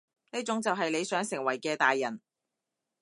[0.31, 2.19] 呢種就係你想成為嘅大人？